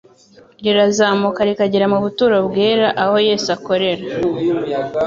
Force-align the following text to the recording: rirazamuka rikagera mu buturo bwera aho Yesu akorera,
rirazamuka 0.63 1.39
rikagera 1.49 1.85
mu 1.93 1.99
buturo 2.05 2.35
bwera 2.47 2.87
aho 3.03 3.15
Yesu 3.27 3.47
akorera, 3.57 4.03